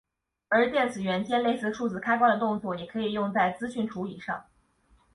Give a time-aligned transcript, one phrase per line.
[0.49, 4.43] 而电子元件类似数字开关的动作也可以用在资讯处理上。